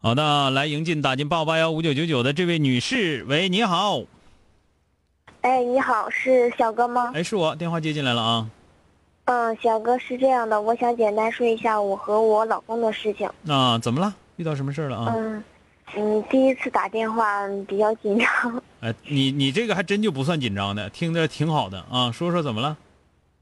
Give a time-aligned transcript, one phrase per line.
[0.00, 4.02] 好的，来迎进打进八五八幺五九九九的这位女士，喂，你好。
[5.42, 7.12] 哎，你好，是小哥吗？
[7.14, 8.50] 哎，是我，电话接进来了啊。
[9.26, 13.28] 嗯，小哥是这样的，我想简单说一下我和我老公的事情。
[13.46, 14.14] 啊怎么了？
[14.36, 15.12] 遇到什么事了啊？
[15.14, 15.44] 嗯
[15.96, 18.62] 嗯，第一次打电话比较紧张。
[18.80, 22.10] 哎，你你这个还真就不算紧张的，听着挺好的啊。
[22.10, 22.76] 说说怎么了？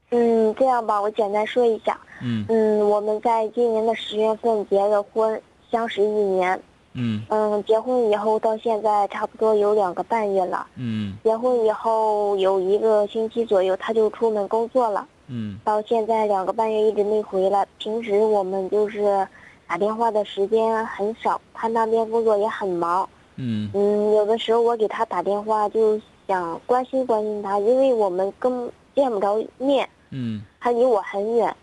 [0.09, 1.97] 嗯，这样吧，我简单说一下。
[2.21, 6.59] 嗯嗯，我们在今年的十月份结的婚，相识一年。
[6.99, 10.65] 嗯嗯，结婚以后到现在差不多有两个半月了。
[10.77, 15.07] 嗯结婚以后有一个星期左右，他就出门工作了。
[15.27, 17.67] 嗯到现在两个半月一直没回来。
[17.77, 19.27] 平时我们就是
[19.67, 23.07] 打电话的时间很少，他那边工作也很忙。
[23.35, 31.55] 嗯嗯，有的时候我给他打电话，就想关心关心他，因为我们跟见不着面，嗯他离我很远。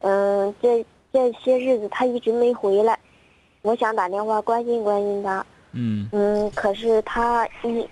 [0.00, 2.98] 嗯，这这些日子他一直没回来，
[3.62, 5.44] 我想打电话关心关心他。
[5.72, 7.88] 嗯嗯，可是他一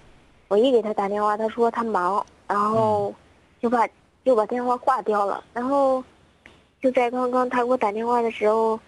[0.49, 3.15] 我一给他打电话，他说他忙，然后
[3.61, 3.89] 就把
[4.25, 5.45] 就把电话挂掉了。
[5.53, 6.03] 然后
[6.81, 8.79] 就在刚刚他给我打电话的时候，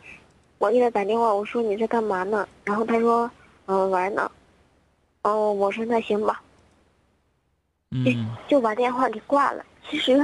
[0.59, 2.49] 我给他打电话，我说你在干嘛呢？
[2.65, 3.31] 然后他说
[3.67, 4.31] 嗯玩呢。
[5.23, 6.41] 哦，我说那行吧，
[7.91, 9.62] 嗯就把电话给挂了。
[9.89, 10.19] 其实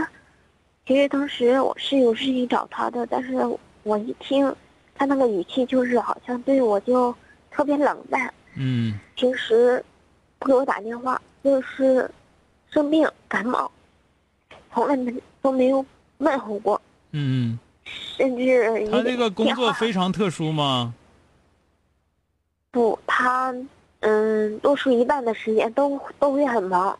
[0.86, 3.34] 其实当时我是有事情找他的，但是
[3.82, 4.54] 我一听
[4.94, 7.12] 他那个语气，就是好像对我就
[7.50, 8.32] 特别冷淡。
[8.54, 9.84] 嗯平时
[10.38, 12.08] 不给我打电话，就是
[12.70, 13.70] 生病感冒，
[14.72, 15.84] 从来没都没有
[16.18, 16.80] 问候过，
[17.10, 17.58] 嗯，
[18.16, 20.94] 甚至他这个工作非常特殊吗？
[22.70, 23.52] 不，他
[24.00, 26.96] 嗯，多数一半的时间都都会很忙。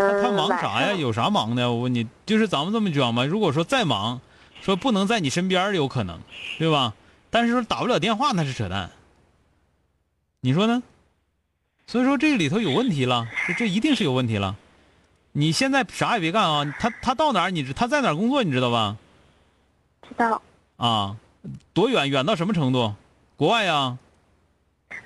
[0.00, 0.94] 嗯，他他忙啥呀？
[0.94, 1.70] 有啥忙的？
[1.70, 4.20] 我问你，就是咱们这么讲吧，如果说再忙，
[4.62, 6.18] 说不能在你身边有可能，
[6.58, 6.94] 对吧？
[7.28, 8.90] 但是说打不了电话那是扯淡，
[10.40, 10.82] 你说呢？
[11.86, 14.56] 所以说这里头有问题了，这这一定是有问题了。
[15.32, 16.74] 你现在啥也别干啊！
[16.80, 18.96] 他他到哪儿你知他在哪儿工作你知道吧？
[20.02, 20.40] 知道，
[20.76, 21.16] 啊，
[21.72, 22.94] 多远远到什么程度？
[23.36, 23.96] 国外呀？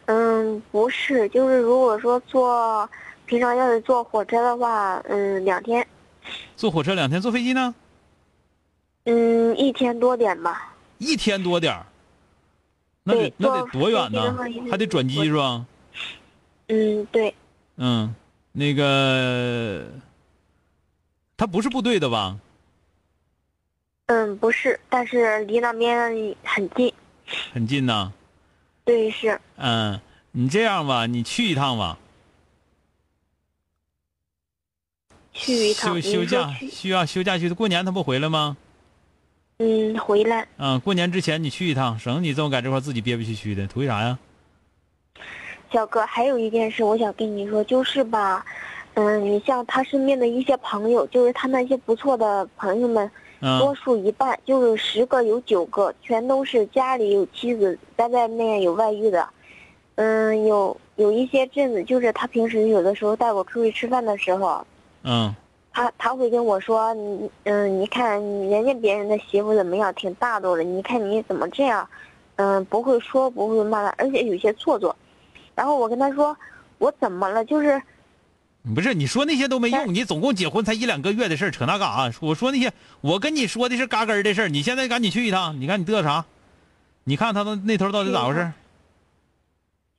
[0.06, 2.88] 嗯，不是，就是如果说坐
[3.26, 5.86] 平常要是坐火车的话，嗯，两天，
[6.56, 7.74] 坐火车两天，坐飞机呢？
[9.04, 10.74] 嗯，一天多点吧。
[10.98, 11.86] 一天多点儿。
[13.02, 14.34] 那得那得多远呢
[14.70, 15.66] 还得转机是吧？
[16.68, 17.34] 嗯，对，
[17.76, 18.14] 嗯，
[18.52, 19.86] 那个，
[21.36, 22.38] 他不是部队的吧？
[24.06, 26.92] 嗯，不是，但是离那边很近。
[27.52, 28.10] 很近呐。
[28.84, 29.38] 对，是。
[29.56, 30.00] 嗯，
[30.32, 31.98] 你这样吧，你去一趟吧，
[35.34, 37.50] 去一趟，休休假需要休假去。
[37.50, 38.56] 过年他不回来吗？
[39.59, 40.47] 嗯，回来。
[40.56, 44.19] 嗯，过年之前你去一趟，省你这么在这块自己憋憋屈屈的，图啥呀？
[45.71, 48.47] 小哥，还有一件事我想跟你说，就是吧，
[48.95, 59.28] 嗯，你像他身边的一些朋友，就是他那些不错的朋友们，多嗯数一半就是十个有九个全都是家里有妻子，在外面有外遇的。
[59.97, 64.65] 嗯，有有一些阵子，就是他平时有的时候带我出去吃饭的时候，
[65.04, 65.34] 嗯
[65.72, 71.89] 他他会跟我说，你嗯，你看人家别人的媳妇怎么样，挺大度的，你看你怎么这样，
[72.36, 74.95] 嗯，不会说不会骂的，而且有些做作。
[75.54, 76.36] 然后我跟他说，
[76.78, 77.45] 我怎么了？
[77.45, 77.80] 就是
[78.74, 82.18] 不是你说那些都没用，你总共结婚才一两个月的事儿，扯那干啥？
[82.21, 86.24] 我说那些，我跟你说的是嘎根儿的事儿，你现在赶紧去一趟，你看你嘚瑟啥？
[87.03, 88.53] 你看他那那头到底咋回事？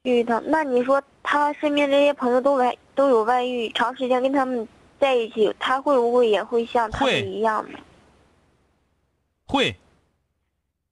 [0.06, 0.42] 去一趟。
[0.48, 4.68] 那你说他身边这些朋友都外都有外遇，长时间跟他们
[5.00, 7.80] 在一起他会不会也会像他们一样呢？
[9.46, 9.76] 会。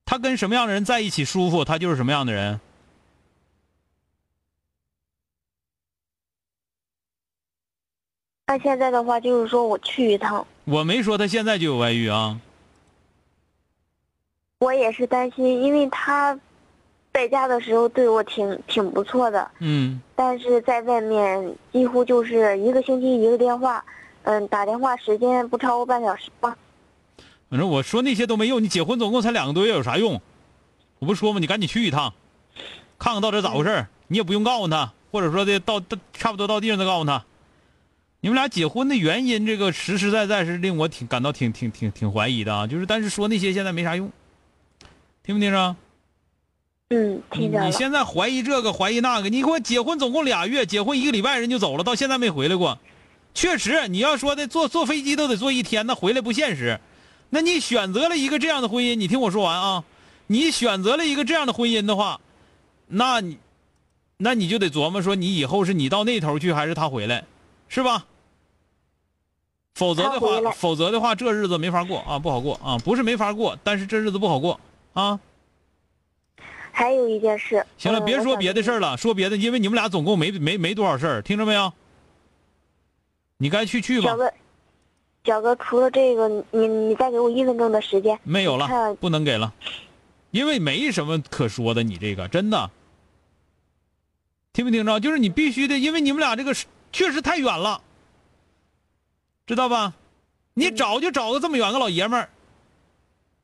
[0.06, 2.60] 他跟什么样的人在一起舒服他就是什么样的人。
[8.46, 10.46] 那现在的话就是说我去一趟。
[10.66, 12.40] 我没说他现在就有外遇啊。
[14.60, 16.38] 我也是担心因为他
[17.14, 23.86] 在家的时候对我挺挺不错的，嗯，但是在外面几乎就是一个星期一个电话，
[24.24, 26.58] 嗯，打电话时间不超过半小时吧。
[27.50, 30.20] 反正我说那些都没用，你结婚总共才两个多月，有啥用？
[30.98, 31.40] 我不说吗？
[31.40, 32.14] 你赶紧去一趟，
[32.98, 37.24] 看看到底咋回事儿你也不用告诉他，或者说的到到差不多到地上再告诉他。
[38.22, 42.66] 你们俩结婚的原因，这个实实在在是令我挺感到挺挺挺挺怀疑的啊！
[42.66, 44.12] 就是，但是说那些现在没啥用，
[45.24, 45.76] 听没听着？
[46.90, 47.64] 嗯，听着。
[47.64, 52.78] 你现在怀疑这个怀疑那个，你给我结婚总共俩月，结婚一个礼拜人就走了，到现在没回来过。
[53.34, 56.80] 确实，你要说的坐坐飞机都得坐一天，那回来不现实。
[57.30, 59.84] 那你选择了一个这样的婚姻，你听我说完啊！
[60.28, 62.22] 你选择了一个这样的婚姻的话，
[62.88, 63.40] 那你，
[64.18, 67.24] 那你就得琢磨说，你以后是你到那头去，还是他回来，
[67.68, 68.06] 是吧？
[69.74, 74.60] 否则的话，否则的话，这日子没法过啊，不好过啊，不是没法过，但是这日子不好过
[74.94, 75.20] 啊。
[76.74, 77.64] 还有一件事。
[77.78, 78.80] 行了，嗯别说别的事儿。
[78.80, 81.72] 了，说别的，因为你们俩总共没没没多少事儿，听着没有？
[83.38, 84.34] 你该去去吧小哥，
[85.24, 88.20] 小哥，除了这个，你你再给我一分钟的时间。
[88.24, 89.54] 没有了，不能给了，
[90.32, 92.72] 因为没什么可说的，你这个真的，
[94.52, 95.00] 听没听着？
[95.00, 96.56] 就是你必须的，因为你们俩这个
[96.92, 97.82] 确实太远了，
[99.46, 99.94] 知道吧？
[100.56, 102.30] 你嗯找就找个这么远个老爷们儿，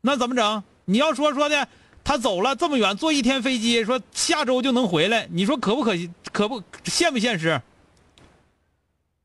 [0.02, 0.64] 那怎么整？
[0.86, 1.68] 你要说说的，
[2.09, 5.91] 他走了这么远，坐一天飞机，说下周就能回来，你说可不可
[6.31, 7.61] 可不现不现实？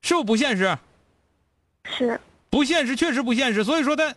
[0.02, 0.76] 是不是不现实？
[1.84, 2.20] 是
[2.50, 3.64] 不现实，确实不现实。
[3.64, 4.14] 所以说他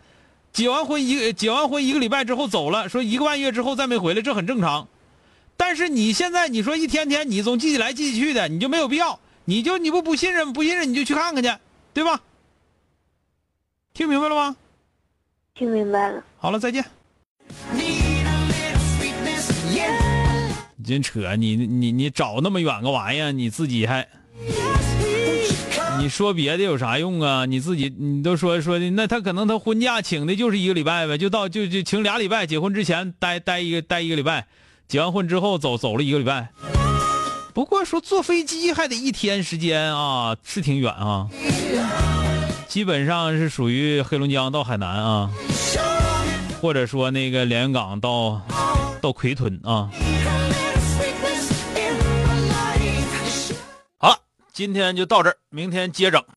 [0.52, 4.86] 结完婚一结完婚一个礼拜之后走了，说一个半月之后再没回来，这很正常。
[5.56, 11.50] 但是你现在你说一天天你总记起来记起去的，你就没有必要，你就你不不信任不信任你就去看看去，
[11.94, 12.20] 对吧？
[13.94, 14.54] 听明白了吗？
[15.54, 16.22] 听明白了。
[16.36, 16.84] 好了，再见。
[20.88, 24.08] 真扯，你你你找那么远个玩意儿，你自己还。
[26.00, 27.44] 你说别的有啥用啊？
[27.44, 34.46] 你自己你都说说，那他可能他婚假请的就是一个礼拜呗，就到就就请俩礼拜，结婚之前待待一个待一个礼拜，
[34.86, 36.50] 结完婚之后走走了一个礼拜。
[37.52, 41.26] 不过说坐飞机还得一天时间啊，是挺远啊，
[42.68, 45.30] 基本上是属于黑龙江到海南啊，
[46.60, 48.40] 或者说那个连云港到
[49.02, 49.90] 到奎屯啊。
[54.58, 56.20] 今天就到这儿，明天接整。